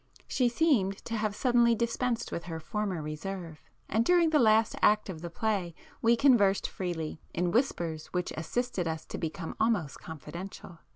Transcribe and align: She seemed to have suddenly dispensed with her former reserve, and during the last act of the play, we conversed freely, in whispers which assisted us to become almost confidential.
She 0.27 0.49
seemed 0.49 0.97
to 1.05 1.15
have 1.15 1.35
suddenly 1.35 1.75
dispensed 1.75 2.31
with 2.31 2.45
her 2.45 2.59
former 2.59 3.03
reserve, 3.03 3.61
and 3.87 4.03
during 4.03 4.31
the 4.31 4.39
last 4.39 4.75
act 4.81 5.09
of 5.09 5.21
the 5.21 5.29
play, 5.29 5.75
we 6.01 6.15
conversed 6.15 6.67
freely, 6.67 7.21
in 7.35 7.51
whispers 7.51 8.07
which 8.07 8.33
assisted 8.35 8.87
us 8.87 9.05
to 9.05 9.19
become 9.19 9.55
almost 9.59 9.99
confidential. 9.99 10.79